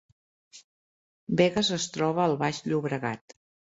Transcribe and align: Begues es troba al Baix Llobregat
Begues 1.41 1.71
es 1.77 1.87
troba 1.99 2.25
al 2.25 2.35
Baix 2.43 2.63
Llobregat 2.73 3.37